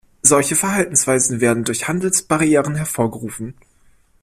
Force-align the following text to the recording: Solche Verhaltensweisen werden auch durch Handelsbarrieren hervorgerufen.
Solche 0.23 0.55
Verhaltensweisen 0.55 1.41
werden 1.41 1.61
auch 1.61 1.65
durch 1.65 1.87
Handelsbarrieren 1.87 2.73
hervorgerufen. 2.73 3.53